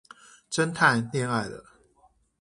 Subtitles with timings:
[0.49, 1.63] 偵探戀愛了